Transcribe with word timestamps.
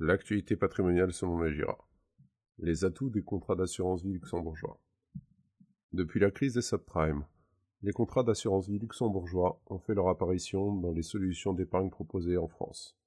L'actualité 0.00 0.56
patrimoniale 0.56 1.12
selon 1.12 1.40
les 1.40 1.54
GIRA. 1.54 1.78
Les 2.58 2.84
atouts 2.84 3.10
des 3.10 3.22
contrats 3.22 3.54
d'assurance 3.54 4.02
vie 4.02 4.14
luxembourgeois. 4.14 4.80
Depuis 5.92 6.18
la 6.18 6.32
crise 6.32 6.54
des 6.54 6.62
subprimes, 6.62 7.24
les 7.80 7.92
contrats 7.92 8.24
d'assurance 8.24 8.68
vie 8.68 8.80
luxembourgeois 8.80 9.62
ont 9.66 9.78
fait 9.78 9.94
leur 9.94 10.08
apparition 10.08 10.74
dans 10.74 10.90
les 10.90 11.04
solutions 11.04 11.52
d'épargne 11.52 11.90
proposées 11.90 12.36
en 12.36 12.48
France. 12.48 12.98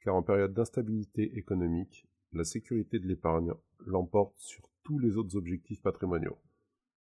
Car 0.00 0.16
en 0.16 0.24
période 0.24 0.52
d'instabilité 0.52 1.38
économique, 1.38 2.08
la 2.32 2.42
sécurité 2.42 2.98
de 2.98 3.06
l'épargne 3.06 3.52
l'emporte 3.86 4.34
sur 4.36 4.68
tous 4.82 4.98
les 4.98 5.16
autres 5.16 5.36
objectifs 5.36 5.80
patrimoniaux. 5.80 6.38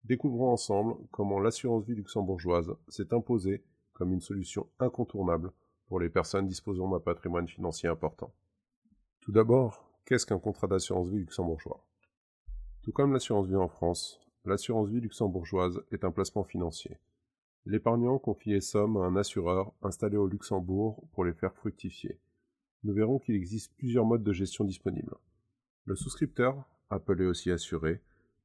Découvrons 0.04 0.52
ensemble 0.52 0.94
comment 1.10 1.38
l'assurance 1.38 1.84
vie 1.84 1.96
luxembourgeoise 1.96 2.72
s'est 2.88 3.12
imposée 3.12 3.62
comme 3.92 4.14
une 4.14 4.22
solution 4.22 4.70
incontournable 4.78 5.52
pour 5.84 6.00
les 6.00 6.08
personnes 6.08 6.48
disposant 6.48 6.88
d'un 6.88 7.00
patrimoine 7.00 7.46
financier 7.46 7.90
important. 7.90 8.32
Tout 9.22 9.30
d'abord, 9.30 9.88
qu'est-ce 10.04 10.26
qu'un 10.26 10.40
contrat 10.40 10.66
d'assurance 10.66 11.08
vie 11.08 11.18
luxembourgeois? 11.18 11.86
Tout 12.82 12.90
comme 12.90 13.12
l'assurance 13.12 13.46
vie 13.46 13.54
en 13.54 13.68
France, 13.68 14.20
l'assurance 14.44 14.88
vie 14.88 15.00
luxembourgeoise 15.00 15.80
est 15.92 16.04
un 16.04 16.10
placement 16.10 16.42
financier. 16.42 16.98
L'épargnant 17.64 18.18
confie 18.18 18.50
les 18.50 18.60
sommes 18.60 18.96
à 18.96 19.04
un 19.04 19.14
assureur 19.14 19.72
installé 19.80 20.16
au 20.16 20.26
Luxembourg 20.26 21.06
pour 21.12 21.24
les 21.24 21.32
faire 21.32 21.54
fructifier. 21.54 22.18
Nous 22.82 22.94
verrons 22.94 23.20
qu'il 23.20 23.36
existe 23.36 23.72
plusieurs 23.76 24.04
modes 24.04 24.24
de 24.24 24.32
gestion 24.32 24.64
disponibles. 24.64 25.14
Le 25.84 25.94
souscripteur, 25.94 26.68
appelé 26.90 27.24
aussi 27.24 27.52
assuré, 27.52 28.00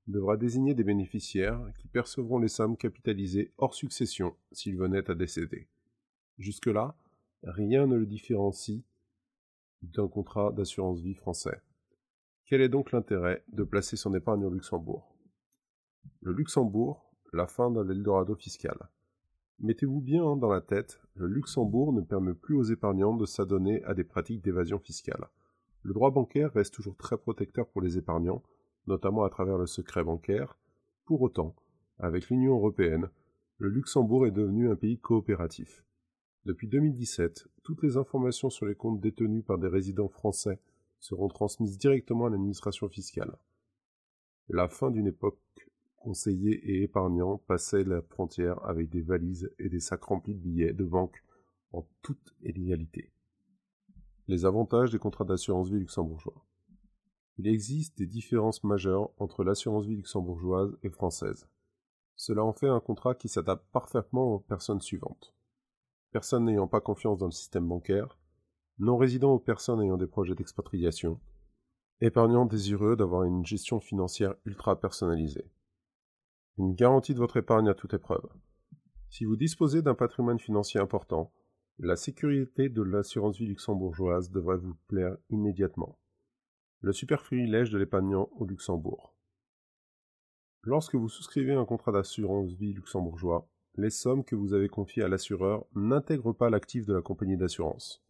devra 0.06 0.38
désigner 0.38 0.76
des 0.76 0.84
bénéficiaires 0.84 1.60
qui 1.80 1.88
percevront 1.88 2.38
les 2.38 2.50
sommes 2.50 2.78
capitalisées 2.78 3.52
hors 3.58 3.74
succession 3.74 4.36
s'ils 4.52 4.78
venaient 4.78 5.10
à 5.10 5.16
décéder. 5.16 5.68
Jusque-là, 6.38 6.96
rien 7.42 7.88
ne 7.88 7.96
le 7.96 8.06
différencie 8.06 8.84
d'un 9.82 10.08
contrat 10.08 10.52
d'assurance 10.52 11.02
vie 11.02 11.14
français. 11.14 11.62
Quel 12.46 12.62
est 12.62 12.70
donc 12.70 12.92
l'intérêt 12.92 13.44
de 13.50 13.64
placer 13.64 13.98
son 13.98 14.14
épargne 14.14 14.46
au 14.46 14.50
Luxembourg? 14.50 15.16
Le 16.22 16.32
Luxembourg, 16.32 17.12
la 17.34 17.48
fin 17.48 17.70
d'un 17.70 17.90
Eldorado 17.90 18.36
fiscal. 18.36 18.78
Mettez-vous 19.60 20.02
bien 20.02 20.36
dans 20.36 20.50
la 20.50 20.62
tête, 20.62 21.02
le 21.16 21.28
Luxembourg 21.28 21.92
ne 21.92 22.02
permet 22.02 22.34
plus 22.34 22.56
aux 22.56 22.64
épargnants 22.64 23.16
de 23.16 23.26
s'adonner 23.26 23.84
à 23.84 23.94
des 23.94 24.04
pratiques 24.04 24.44
d'évasion 24.44 24.80
fiscale. 24.80 25.28
Le 25.84 25.94
droit 25.94 26.12
bancaire 26.12 26.54
reste 26.54 26.74
toujours 26.74 26.96
très 26.96 27.18
protecteur 27.18 27.68
pour 27.68 27.82
les 27.82 27.98
épargnants, 27.98 28.44
notamment 28.88 29.24
à 29.24 29.30
travers 29.30 29.58
le 29.58 29.66
secret 29.66 30.04
bancaire. 30.04 30.58
Pour 31.06 31.22
autant, 31.22 31.56
avec 32.00 32.30
l'Union 32.30 32.56
européenne, 32.56 33.10
le 33.58 33.70
Luxembourg 33.70 34.28
est 34.28 34.32
devenu 34.32 34.70
un 34.70 34.76
pays 34.76 35.00
coopératif. 35.00 35.84
Depuis 36.48 36.70
2017, 36.70 37.50
toutes 37.62 37.84
les 37.84 37.98
informations 37.98 38.50
sur 38.50 38.66
les 38.66 38.74
comptes 38.74 39.02
détenus 39.02 39.44
par 39.44 39.58
des 39.58 39.68
résidents 39.68 40.08
français 40.08 40.62
seront 40.98 41.28
transmises 41.28 41.78
directement 41.78 42.28
à 42.28 42.30
l'administration 42.30 42.88
fiscale. 42.88 43.36
La 44.48 44.70
fin 44.70 44.90
d'une 44.90 45.08
époque 45.08 45.42
conseillers 45.98 46.54
et 46.54 46.84
épargnants 46.84 47.38
passait 47.38 47.84
la 47.84 48.02
frontière 48.02 48.64
avec 48.64 48.88
des 48.88 49.02
valises 49.02 49.52
et 49.60 49.68
des 49.68 49.82
sacs 49.82 50.06
remplis 50.06 50.36
de 50.36 50.40
billets 50.40 50.72
de 50.72 50.86
banque 50.86 51.22
en 51.74 51.86
toute 52.02 52.34
illégalité. 52.42 53.12
Les 54.30 54.46
avantages 54.46 54.92
des 54.92 55.00
contrats 55.00 55.26
d'assurance 55.26 55.70
vie 55.70 55.80
luxembourgeois. 55.80 56.46
Il 57.40 57.48
existe 57.50 57.98
des 57.98 58.08
différences 58.08 58.64
majeures 58.64 59.12
entre 59.18 59.44
l'assurance 59.44 59.86
vie 59.86 59.98
luxembourgeoise 59.98 60.78
et 60.82 60.90
française. 60.90 61.50
Cela 62.16 62.46
en 62.46 62.54
fait 62.54 62.70
un 62.70 62.80
contrat 62.80 63.16
qui 63.16 63.28
s'adapte 63.28 63.66
parfaitement 63.74 64.36
aux 64.36 64.40
personnes 64.40 64.80
suivantes 64.80 65.34
personnes 66.12 66.46
n'ayant 66.46 66.68
pas 66.68 66.82
confiance 66.82 67.18
dans 67.18 67.26
le 67.26 67.32
système 67.32 67.68
bancaire, 67.68 68.18
non-résidents 68.80 69.34
ou 69.34 69.40
personnes 69.40 69.82
ayant 69.82 69.98
des 69.98 70.08
projets 70.08 70.36
d'expatriation, 70.36 71.20
épargnants 72.02 72.46
désireux 72.46 72.96
d'avoir 72.96 73.24
une 73.24 73.46
gestion 73.46 73.80
financière 73.80 74.36
ultra 74.46 74.80
personnalisée. 74.80 75.50
Une 76.58 76.74
garantie 76.74 77.14
de 77.14 77.20
votre 77.20 77.38
épargne 77.38 77.70
à 77.70 77.74
toute 77.74 77.94
épreuve. 77.94 78.28
Si 79.10 79.26
vous 79.26 79.36
disposez 79.36 79.82
d'un 79.82 79.96
patrimoine 79.96 80.40
financier 80.40 80.80
important, 80.80 81.32
la 81.80 81.96
sécurité 81.96 82.70
de 82.70 82.82
l'assurance 82.82 83.38
vie 83.38 83.46
luxembourgeoise 83.46 84.32
devrait 84.32 84.58
vous 84.58 84.76
plaire 84.88 85.16
immédiatement. 85.30 86.00
Le 86.82 86.92
super 86.92 87.22
privilège 87.24 87.70
de 87.70 87.78
l'épargnant 87.78 88.30
au 88.36 88.46
Luxembourg. 88.46 89.16
Lorsque 90.64 90.96
vous 90.96 91.10
souscrivez 91.10 91.54
un 91.54 91.66
contrat 91.66 91.92
d'assurance 91.92 92.52
vie 92.54 92.74
luxembourgeois, 92.74 93.48
les 93.78 93.92
sommes 93.92 94.24
que 94.24 94.36
vous 94.36 94.54
avez 94.54 94.70
confiées 94.70 95.04
à 95.04 95.08
l'assureur 95.08 95.66
n'intègrent 95.76 96.34
pas 96.34 96.50
l'actif 96.50 96.86
de 96.88 96.94
la 96.94 97.02
compagnie 97.02 97.38
d'assurance. 97.38 98.04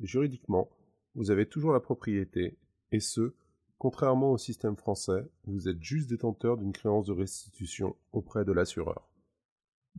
Juridiquement, 0.00 0.70
vous 1.16 1.32
avez 1.32 1.46
toujours 1.46 1.72
la 1.72 1.80
propriété, 1.80 2.56
et 2.92 3.00
ce, 3.00 3.34
contrairement 3.78 4.30
au 4.30 4.38
système 4.38 4.76
français, 4.76 5.28
vous 5.44 5.68
êtes 5.68 5.82
juste 5.82 6.08
détenteur 6.08 6.56
d'une 6.56 6.72
créance 6.72 7.06
de 7.06 7.12
restitution 7.12 7.96
auprès 8.12 8.44
de 8.44 8.52
l'assureur. 8.52 9.10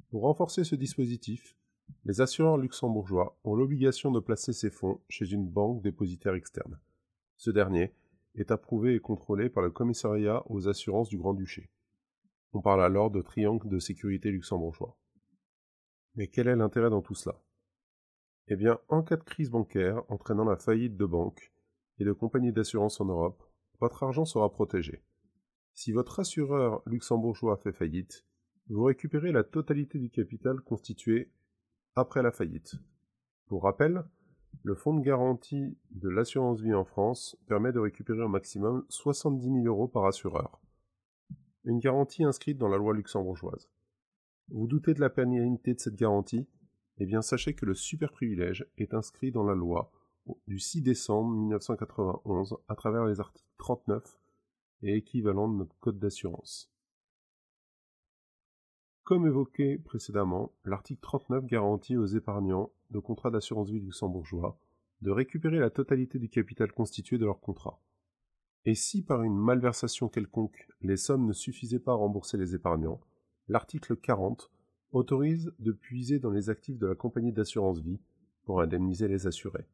Pour 0.09 0.21
renforcer 0.21 0.63
ce 0.63 0.75
dispositif, 0.75 1.57
les 2.05 2.21
assureurs 2.21 2.57
luxembourgeois 2.57 3.37
ont 3.43 3.55
l'obligation 3.55 4.11
de 4.11 4.21
placer 4.21 4.53
ces 4.53 4.69
fonds 4.69 5.01
chez 5.09 5.29
une 5.29 5.45
banque 5.45 5.81
dépositaire 5.81 6.35
externe. 6.35 6.79
Ce 7.35 7.51
dernier 7.51 7.93
est 8.35 8.51
approuvé 8.51 8.95
et 8.95 9.01
contrôlé 9.01 9.49
par 9.49 9.61
le 9.61 9.71
commissariat 9.71 10.41
aux 10.49 10.69
assurances 10.69 11.09
du 11.09 11.17
Grand-Duché. 11.17 11.69
On 12.53 12.61
parle 12.61 12.83
alors 12.83 13.11
de 13.11 13.21
triangle 13.21 13.67
de 13.67 13.79
sécurité 13.79 14.31
luxembourgeois. 14.31 14.97
Mais 16.15 16.27
quel 16.27 16.47
est 16.47 16.55
l'intérêt 16.55 16.89
dans 16.89 17.01
tout 17.01 17.15
cela? 17.15 17.41
Eh 18.47 18.55
bien, 18.55 18.79
en 18.89 19.01
cas 19.01 19.17
de 19.17 19.23
crise 19.23 19.49
bancaire 19.49 20.03
entraînant 20.09 20.43
la 20.43 20.57
faillite 20.57 20.97
de 20.97 21.05
banques 21.05 21.53
et 21.99 22.03
de 22.03 22.11
compagnies 22.11 22.51
d'assurance 22.51 22.99
en 22.99 23.05
Europe, 23.05 23.43
votre 23.79 24.03
argent 24.03 24.25
sera 24.25 24.51
protégé. 24.51 25.03
Si 25.73 25.91
votre 25.91 26.19
assureur 26.19 26.81
luxembourgeois 26.85 27.57
fait 27.57 27.71
faillite, 27.71 28.25
vous 28.69 28.83
récupérez 28.83 29.31
la 29.31 29.43
totalité 29.43 29.99
du 29.99 30.09
capital 30.09 30.59
constitué 30.61 31.31
après 31.95 32.21
la 32.21 32.31
faillite. 32.31 32.75
Pour 33.47 33.63
rappel, 33.63 34.03
le 34.63 34.75
fonds 34.75 34.93
de 34.93 35.03
garantie 35.03 35.77
de 35.91 36.09
l'assurance 36.09 36.61
vie 36.61 36.73
en 36.73 36.85
France 36.85 37.37
permet 37.47 37.71
de 37.71 37.79
récupérer 37.79 38.21
au 38.21 38.27
maximum 38.27 38.85
70 38.89 39.45
000 39.45 39.65
euros 39.65 39.87
par 39.87 40.05
assureur. 40.05 40.59
Une 41.63 41.79
garantie 41.79 42.23
inscrite 42.23 42.57
dans 42.57 42.67
la 42.67 42.77
loi 42.77 42.93
luxembourgeoise. 42.93 43.69
Vous 44.49 44.67
doutez 44.67 44.93
de 44.93 44.99
la 44.99 45.09
pérennité 45.09 45.73
de 45.73 45.79
cette 45.79 45.95
garantie? 45.95 46.47
Eh 46.97 47.05
bien, 47.05 47.21
sachez 47.21 47.53
que 47.53 47.65
le 47.65 47.73
super 47.73 48.11
privilège 48.11 48.65
est 48.77 48.93
inscrit 48.93 49.31
dans 49.31 49.43
la 49.43 49.55
loi 49.55 49.91
du 50.47 50.59
6 50.59 50.81
décembre 50.81 51.31
1991 51.31 52.57
à 52.67 52.75
travers 52.75 53.05
les 53.05 53.19
articles 53.19 53.49
39 53.57 54.19
et 54.83 54.95
équivalent 54.95 55.47
de 55.47 55.57
notre 55.57 55.77
code 55.79 55.99
d'assurance. 55.99 56.71
Comme 59.03 59.25
évoqué 59.25 59.77
précédemment, 59.77 60.53
l'article 60.63 61.01
39 61.01 61.45
garantit 61.45 61.97
aux 61.97 62.05
épargnants 62.05 62.71
de 62.91 62.99
contrats 62.99 63.31
d'assurance 63.31 63.69
vie 63.69 63.79
luxembourgeois 63.79 64.59
de 65.01 65.11
récupérer 65.11 65.59
la 65.59 65.71
totalité 65.71 66.19
du 66.19 66.29
capital 66.29 66.71
constitué 66.71 67.17
de 67.17 67.25
leur 67.25 67.39
contrat. 67.39 67.81
Et 68.65 68.75
si 68.75 69.03
par 69.03 69.23
une 69.23 69.35
malversation 69.35 70.07
quelconque 70.07 70.67
les 70.81 70.97
sommes 70.97 71.25
ne 71.25 71.33
suffisaient 71.33 71.79
pas 71.79 71.93
à 71.93 71.95
rembourser 71.95 72.37
les 72.37 72.53
épargnants, 72.53 73.01
l'article 73.51 73.97
40 73.97 74.49
autorise 74.93 75.51
de 75.59 75.73
puiser 75.73 76.19
dans 76.19 76.31
les 76.31 76.49
actifs 76.49 76.77
de 76.77 76.87
la 76.87 76.95
compagnie 76.95 77.33
d'assurance 77.33 77.81
vie 77.81 77.99
pour 78.45 78.61
indemniser 78.61 79.09
les 79.09 79.27
assurés. 79.27 79.67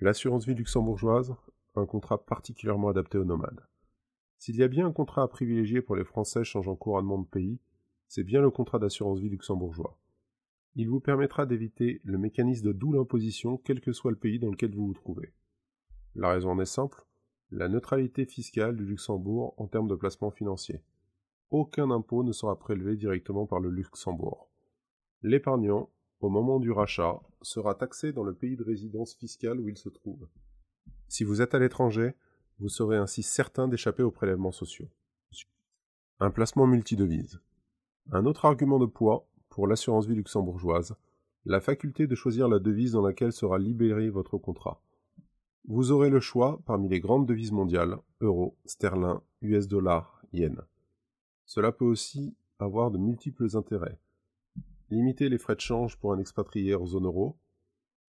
L'assurance 0.00 0.46
vie 0.46 0.54
luxembourgeoise, 0.54 1.34
un 1.74 1.84
contrat 1.84 2.24
particulièrement 2.24 2.88
adapté 2.88 3.18
aux 3.18 3.26
nomades. 3.26 3.60
S'il 4.38 4.56
y 4.56 4.62
a 4.62 4.68
bien 4.68 4.86
un 4.86 4.92
contrat 4.92 5.22
à 5.22 5.28
privilégier 5.28 5.82
pour 5.82 5.94
les 5.94 6.04
Français 6.04 6.42
changeant 6.42 6.74
couramment 6.74 7.18
de 7.18 7.26
pays, 7.26 7.58
c'est 8.08 8.24
bien 8.24 8.40
le 8.40 8.50
contrat 8.50 8.78
d'assurance 8.78 9.20
vie 9.20 9.28
luxembourgeois. 9.28 9.98
Il 10.74 10.88
vous 10.88 11.00
permettra 11.00 11.44
d'éviter 11.44 12.00
le 12.02 12.16
mécanisme 12.16 12.66
de 12.66 12.72
double 12.72 12.98
imposition 12.98 13.58
quel 13.58 13.82
que 13.82 13.92
soit 13.92 14.10
le 14.10 14.16
pays 14.16 14.38
dans 14.38 14.50
lequel 14.50 14.74
vous 14.74 14.86
vous 14.86 14.94
trouvez. 14.94 15.34
La 16.14 16.30
raison 16.30 16.52
en 16.52 16.60
est 16.60 16.64
simple, 16.64 17.04
la 17.50 17.68
neutralité 17.68 18.24
fiscale 18.24 18.74
du 18.74 18.86
Luxembourg 18.86 19.52
en 19.58 19.66
termes 19.66 19.88
de 19.88 19.94
placement 19.94 20.30
financier 20.30 20.80
aucun 21.50 21.90
impôt 21.90 22.22
ne 22.22 22.32
sera 22.32 22.58
prélevé 22.58 22.96
directement 22.96 23.46
par 23.46 23.60
le 23.60 23.70
Luxembourg. 23.70 24.50
L'épargnant, 25.22 25.90
au 26.20 26.28
moment 26.28 26.60
du 26.60 26.70
rachat, 26.70 27.20
sera 27.42 27.74
taxé 27.74 28.12
dans 28.12 28.24
le 28.24 28.34
pays 28.34 28.56
de 28.56 28.64
résidence 28.64 29.14
fiscale 29.14 29.60
où 29.60 29.68
il 29.68 29.76
se 29.76 29.88
trouve. 29.88 30.28
Si 31.08 31.24
vous 31.24 31.42
êtes 31.42 31.54
à 31.54 31.58
l'étranger, 31.58 32.14
vous 32.58 32.68
serez 32.68 32.96
ainsi 32.96 33.22
certain 33.22 33.68
d'échapper 33.68 34.02
aux 34.02 34.10
prélèvements 34.10 34.52
sociaux. 34.52 34.88
Un 36.18 36.30
placement 36.30 36.66
multidevise. 36.66 37.40
Un 38.10 38.24
autre 38.24 38.46
argument 38.46 38.78
de 38.78 38.86
poids 38.86 39.28
pour 39.50 39.66
l'assurance 39.66 40.06
vie 40.06 40.14
luxembourgeoise, 40.14 40.96
la 41.44 41.60
faculté 41.60 42.06
de 42.06 42.14
choisir 42.14 42.48
la 42.48 42.58
devise 42.58 42.92
dans 42.92 43.06
laquelle 43.06 43.32
sera 43.32 43.58
libéré 43.58 44.08
votre 44.08 44.38
contrat. 44.38 44.82
Vous 45.68 45.90
aurez 45.90 46.10
le 46.10 46.20
choix 46.20 46.60
parmi 46.66 46.88
les 46.88 47.00
grandes 47.00 47.26
devises 47.26 47.52
mondiales, 47.52 47.98
euro, 48.20 48.56
sterling, 48.64 49.18
US 49.42 49.68
dollar, 49.68 50.22
yen. 50.32 50.62
Cela 51.46 51.70
peut 51.72 51.84
aussi 51.84 52.36
avoir 52.58 52.90
de 52.90 52.98
multiples 52.98 53.56
intérêts. 53.56 53.98
Limiter 54.90 55.28
les 55.28 55.38
frais 55.38 55.54
de 55.54 55.60
change 55.60 55.96
pour 55.96 56.12
un 56.12 56.18
expatrié 56.18 56.74
en 56.74 56.86
zone 56.86 57.06
euro, 57.06 57.38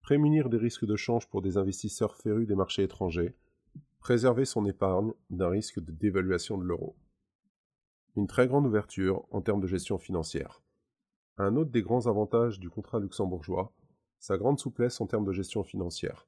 prémunir 0.01 0.49
des 0.49 0.57
risques 0.57 0.87
de 0.87 0.97
change 0.97 1.29
pour 1.29 1.43
des 1.43 1.59
investisseurs 1.59 2.17
férus 2.17 2.47
des 2.47 2.55
marchés 2.55 2.83
étrangers, 2.83 3.35
préserver 4.01 4.45
son 4.45 4.65
épargne 4.65 5.13
d'un 5.31 5.49
risque 5.49 5.81
de 5.81 5.93
dévaluation 5.93 6.57
de 6.57 6.65
l'euro. 6.65 6.97
Une 8.17 8.27
très 8.27 8.47
grande 8.47 8.67
ouverture 8.67 9.27
en 9.31 9.43
termes 9.43 9.61
de 9.61 9.67
gestion 9.67 9.99
financière. 9.99 10.63
Un 11.37 11.57
autre 11.57 11.71
des 11.71 11.83
grands 11.83 12.07
avantages 12.07 12.59
du 12.59 12.71
contrat 12.71 13.01
luxembourgeois, 13.01 13.73
sa 14.19 14.39
grande 14.39 14.59
souplesse 14.59 15.01
en 15.03 15.07
termes 15.07 15.27
de 15.27 15.33
gestion 15.33 15.63
financière. 15.63 16.27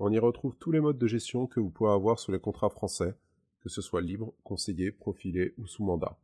On 0.00 0.10
y 0.10 0.18
retrouve 0.18 0.56
tous 0.56 0.72
les 0.72 0.80
modes 0.80 0.98
de 0.98 1.06
gestion 1.06 1.46
que 1.46 1.60
vous 1.60 1.70
pouvez 1.70 1.90
avoir 1.90 2.18
sur 2.18 2.32
les 2.32 2.40
contrats 2.40 2.70
français, 2.70 3.14
que 3.60 3.68
ce 3.68 3.82
soit 3.82 4.00
libre, 4.00 4.34
conseillé, 4.42 4.90
profilé 4.90 5.54
ou 5.58 5.66
sous 5.66 5.84
mandat. 5.84 6.18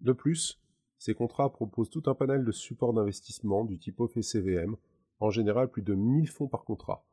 De 0.00 0.12
plus, 0.12 0.60
ces 0.98 1.14
contrats 1.14 1.52
proposent 1.52 1.90
tout 1.90 2.02
un 2.06 2.14
panel 2.14 2.44
de 2.44 2.52
supports 2.52 2.92
d'investissement 2.92 3.64
du 3.64 3.78
type 3.78 4.00
OFCVM, 4.00 4.76
en 5.20 5.30
général 5.30 5.70
plus 5.70 5.82
de 5.82 5.94
1000 5.94 6.28
fonds 6.28 6.48
par 6.48 6.64
contrat, 6.64 7.04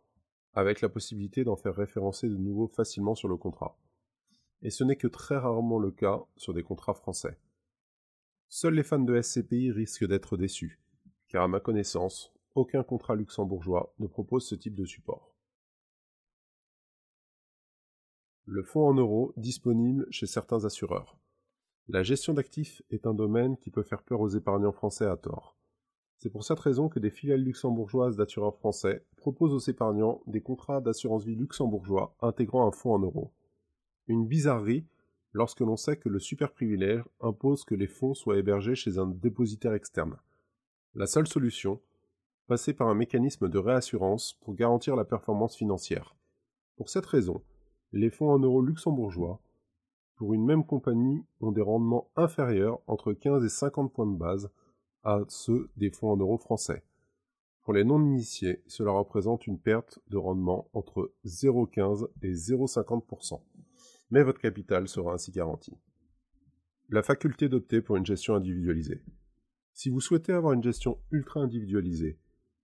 avec 0.53 0.81
la 0.81 0.89
possibilité 0.89 1.43
d'en 1.43 1.55
faire 1.55 1.75
référencer 1.75 2.29
de 2.29 2.37
nouveau 2.37 2.67
facilement 2.67 3.15
sur 3.15 3.27
le 3.27 3.37
contrat. 3.37 3.77
Et 4.61 4.69
ce 4.69 4.83
n'est 4.83 4.95
que 4.95 5.07
très 5.07 5.37
rarement 5.37 5.79
le 5.79 5.91
cas 5.91 6.23
sur 6.37 6.53
des 6.53 6.63
contrats 6.63 6.93
français. 6.93 7.37
Seuls 8.47 8.75
les 8.75 8.83
fans 8.83 8.99
de 8.99 9.21
SCPI 9.21 9.71
risquent 9.71 10.07
d'être 10.07 10.37
déçus, 10.37 10.79
car 11.27 11.43
à 11.43 11.47
ma 11.47 11.59
connaissance, 11.59 12.33
aucun 12.53 12.83
contrat 12.83 13.15
luxembourgeois 13.15 13.93
ne 13.99 14.07
propose 14.07 14.47
ce 14.47 14.55
type 14.55 14.75
de 14.75 14.85
support. 14.85 15.35
Le 18.45 18.63
fonds 18.63 18.87
en 18.87 18.93
euros 18.93 19.33
disponible 19.37 20.07
chez 20.11 20.27
certains 20.27 20.65
assureurs. 20.65 21.17
La 21.87 22.01
gestion 22.01 22.33
d'actifs 22.33 22.81
est 22.89 23.05
un 23.05 23.13
domaine 23.13 23.57
qui 23.57 23.69
peut 23.69 23.83
faire 23.83 24.01
peur 24.01 24.19
aux 24.19 24.29
épargnants 24.29 24.71
français 24.71 25.05
à 25.05 25.17
tort. 25.17 25.55
C'est 26.17 26.31
pour 26.31 26.43
cette 26.43 26.59
raison 26.59 26.89
que 26.89 26.99
des 26.99 27.11
filiales 27.11 27.43
luxembourgeoises 27.43 28.15
d'assureurs 28.15 28.55
français 28.55 29.05
proposent 29.17 29.53
aux 29.53 29.69
épargnants 29.69 30.23
des 30.25 30.41
contrats 30.41 30.81
d'assurance 30.81 31.25
vie 31.25 31.35
luxembourgeois 31.35 32.15
intégrant 32.21 32.67
un 32.67 32.71
fonds 32.71 32.95
en 32.95 32.99
euros. 32.99 33.31
Une 34.07 34.25
bizarrerie 34.25 34.87
lorsque 35.33 35.59
l'on 35.59 35.77
sait 35.77 35.97
que 35.97 36.09
le 36.09 36.17
super 36.17 36.53
privilège 36.53 37.03
impose 37.21 37.63
que 37.65 37.75
les 37.75 37.87
fonds 37.87 38.15
soient 38.15 38.37
hébergés 38.37 38.75
chez 38.75 38.97
un 38.97 39.05
dépositaire 39.05 39.73
externe. 39.73 40.17
La 40.95 41.05
seule 41.05 41.27
solution, 41.27 41.79
passer 42.47 42.73
par 42.73 42.87
un 42.87 42.95
mécanisme 42.95 43.47
de 43.47 43.57
réassurance 43.59 44.33
pour 44.41 44.55
garantir 44.55 44.95
la 44.95 45.05
performance 45.05 45.55
financière. 45.55 46.15
Pour 46.77 46.89
cette 46.89 47.05
raison, 47.05 47.43
les 47.91 48.09
fonds 48.09 48.31
en 48.31 48.39
euros 48.39 48.61
luxembourgeois, 48.61 49.39
pour 50.15 50.33
une 50.33 50.45
même 50.45 50.65
compagnie, 50.65 51.23
ont 51.41 51.51
des 51.51 51.61
rendements 51.61 52.09
inférieurs 52.15 52.79
entre 52.87 53.13
15 53.13 53.43
et 53.43 53.49
50 53.49 53.93
points 53.93 54.07
de 54.07 54.17
base 54.17 54.49
à 55.03 55.21
ceux 55.27 55.69
des 55.77 55.91
fonds 55.91 56.11
en 56.11 56.17
euros 56.17 56.37
français. 56.37 56.83
Pour 57.63 57.73
les 57.73 57.83
non-initiés, 57.83 58.61
cela 58.67 58.91
représente 58.91 59.47
une 59.47 59.59
perte 59.59 59.99
de 60.09 60.17
rendement 60.17 60.69
entre 60.73 61.11
0,15 61.25 62.07
et 62.21 62.33
0,50%, 62.33 63.41
mais 64.11 64.23
votre 64.23 64.39
capital 64.39 64.87
sera 64.87 65.13
ainsi 65.13 65.31
garanti. 65.31 65.73
La 66.89 67.01
faculté 67.01 67.49
d'opter 67.49 67.81
pour 67.81 67.95
une 67.95 68.05
gestion 68.05 68.35
individualisée. 68.35 69.01
Si 69.73 69.89
vous 69.89 69.99
souhaitez 69.99 70.31
avoir 70.31 70.53
une 70.53 70.63
gestion 70.63 70.99
ultra 71.11 71.41
individualisée, 71.41 72.19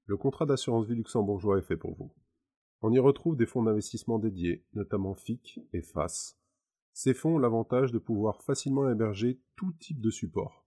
le 0.05 0.17
contrat 0.17 0.45
d'assurance 0.45 0.85
vie 0.85 0.95
luxembourgeois 0.95 1.57
est 1.57 1.63
fait 1.63 1.77
pour 1.77 1.95
vous. 1.95 2.11
On 2.81 2.91
y 2.91 2.99
retrouve 2.99 3.35
des 3.35 3.45
fonds 3.45 3.63
d'investissement 3.63 4.19
dédiés, 4.19 4.63
notamment 4.73 5.15
FIC 5.15 5.59
et 5.73 5.81
FAS. 5.81 6.37
Ces 6.93 7.13
fonds 7.13 7.35
ont 7.35 7.39
l'avantage 7.39 7.91
de 7.91 7.99
pouvoir 7.99 8.41
facilement 8.41 8.89
héberger 8.89 9.39
tout 9.55 9.71
type 9.79 10.01
de 10.01 10.09
support, 10.09 10.65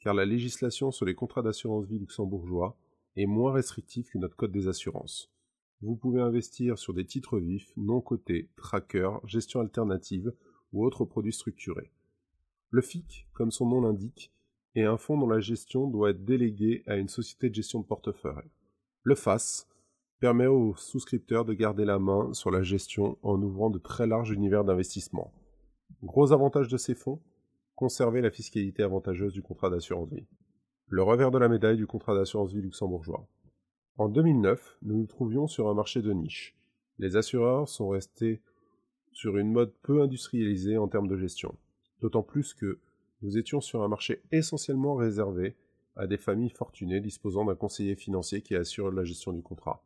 car 0.00 0.14
la 0.14 0.24
législation 0.24 0.90
sur 0.90 1.04
les 1.04 1.14
contrats 1.14 1.42
d'assurance 1.42 1.86
vie 1.86 1.98
luxembourgeois 1.98 2.76
est 3.16 3.26
moins 3.26 3.52
restrictive 3.52 4.08
que 4.10 4.18
notre 4.18 4.36
code 4.36 4.52
des 4.52 4.68
assurances. 4.68 5.30
Vous 5.80 5.94
pouvez 5.94 6.20
investir 6.20 6.78
sur 6.78 6.94
des 6.94 7.04
titres 7.04 7.38
vifs, 7.38 7.72
non 7.76 8.00
cotés, 8.00 8.48
trackers, 8.56 9.24
gestion 9.26 9.60
alternative 9.60 10.32
ou 10.72 10.84
autres 10.84 11.04
produits 11.04 11.32
structurés. 11.32 11.92
Le 12.70 12.82
FIC, 12.82 13.26
comme 13.32 13.50
son 13.50 13.66
nom 13.66 13.80
l'indique, 13.80 14.32
est 14.74 14.84
un 14.84 14.96
fonds 14.96 15.18
dont 15.18 15.28
la 15.28 15.40
gestion 15.40 15.86
doit 15.86 16.10
être 16.10 16.24
déléguée 16.24 16.82
à 16.86 16.96
une 16.96 17.08
société 17.08 17.48
de 17.48 17.54
gestion 17.54 17.80
de 17.80 17.86
portefeuille. 17.86 18.50
Le 19.02 19.14
FAS 19.14 19.66
permet 20.20 20.46
aux 20.46 20.74
souscripteurs 20.76 21.44
de 21.44 21.54
garder 21.54 21.84
la 21.84 21.98
main 21.98 22.32
sur 22.32 22.50
la 22.50 22.62
gestion 22.62 23.16
en 23.22 23.40
ouvrant 23.40 23.70
de 23.70 23.78
très 23.78 24.06
larges 24.06 24.32
univers 24.32 24.64
d'investissement. 24.64 25.32
Gros 26.04 26.32
avantage 26.32 26.68
de 26.68 26.76
ces 26.76 26.94
fonds 26.94 27.20
conserver 27.74 28.20
la 28.20 28.30
fiscalité 28.30 28.84
avantageuse 28.84 29.32
du 29.32 29.42
contrat 29.42 29.68
d'assurance 29.68 30.08
vie. 30.08 30.26
Le 30.86 31.02
revers 31.02 31.32
de 31.32 31.38
la 31.38 31.48
médaille 31.48 31.76
du 31.76 31.88
contrat 31.88 32.14
d'assurance 32.14 32.52
vie 32.52 32.62
luxembourgeois. 32.62 33.26
En 33.96 34.08
2009, 34.08 34.78
nous 34.82 34.96
nous 34.96 35.06
trouvions 35.06 35.48
sur 35.48 35.68
un 35.68 35.74
marché 35.74 36.00
de 36.00 36.12
niche. 36.12 36.56
Les 37.00 37.16
assureurs 37.16 37.68
sont 37.68 37.88
restés 37.88 38.40
sur 39.10 39.38
une 39.38 39.50
mode 39.50 39.72
peu 39.82 40.00
industrialisée 40.00 40.78
en 40.78 40.86
termes 40.86 41.08
de 41.08 41.16
gestion. 41.16 41.56
D'autant 42.00 42.22
plus 42.22 42.54
que 42.54 42.78
nous 43.22 43.36
étions 43.36 43.60
sur 43.60 43.82
un 43.82 43.88
marché 43.88 44.22
essentiellement 44.30 44.94
réservé 44.94 45.56
à 45.96 46.06
des 46.06 46.16
familles 46.16 46.50
fortunées 46.50 47.00
disposant 47.00 47.44
d'un 47.44 47.56
conseiller 47.56 47.96
financier 47.96 48.40
qui 48.40 48.54
assure 48.54 48.92
la 48.92 49.02
gestion 49.02 49.32
du 49.32 49.42
contrat. 49.42 49.82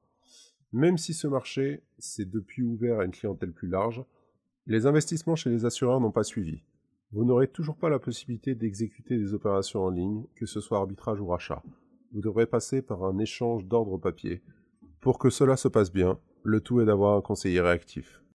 Même 0.73 0.99
si 0.99 1.15
ce 1.15 1.27
marché 1.27 1.83
s'est 1.99 2.27
depuis 2.27 2.63
ouvert 2.63 3.01
à 3.01 3.07
une 3.07 3.13
clientèle 3.13 3.53
plus 3.53 3.69
large, 3.69 4.05
les 4.67 4.87
investissements 4.87 5.37
chez 5.37 5.51
les 5.51 5.65
assureurs 5.65 6.01
n'ont 6.01 6.13
pas 6.13 6.23
suivi. 6.23 6.63
Vous 7.13 7.25
n'aurez 7.25 7.49
toujours 7.49 7.77
pas 7.77 7.91
la 7.91 7.99
possibilité 7.99 8.55
d'exécuter 8.55 9.19
des 9.19 9.35
opérations 9.35 9.85
en 9.85 9.91
ligne, 9.91 10.25
que 10.37 10.47
ce 10.47 10.61
soit 10.61 10.79
arbitrage 10.79 11.21
ou 11.21 11.27
rachat. 11.27 11.63
Vous 12.13 12.21
devrez 12.21 12.47
passer 12.47 12.81
par 12.81 13.05
un 13.05 13.19
échange 13.19 13.67
d'ordre 13.67 13.99
papier. 13.99 14.43
Pour 15.01 15.19
que 15.19 15.31
cela 15.31 15.57
se 15.57 15.69
passe 15.69 15.93
bien, 15.93 16.19
le 16.45 16.61
tout 16.61 16.81
est 16.81 16.85
d'avoir 16.85 17.17
un 17.17 17.21
conseiller 17.21 17.61
réactif. 17.61 18.22